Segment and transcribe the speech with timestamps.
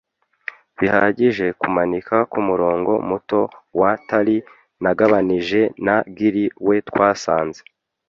[0.79, 3.39] bihagije, kumanika kumurongo muto
[3.79, 4.37] wa tarry,
[4.83, 7.61] nagabanije na gully we, twasanze